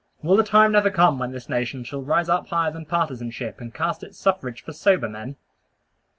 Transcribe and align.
Will 0.23 0.35
the 0.35 0.41
time 0.43 0.71
never 0.71 0.89
come 0.89 1.19
when 1.19 1.31
this 1.31 1.47
nation 1.47 1.83
shall 1.83 2.01
rise 2.01 2.27
up 2.27 2.47
higher 2.47 2.71
than 2.71 2.87
partisanship, 2.87 3.61
and 3.61 3.71
cast 3.71 4.01
its 4.01 4.17
suffrage 4.17 4.63
for 4.63 4.73
sober 4.73 5.07
men? 5.07 5.35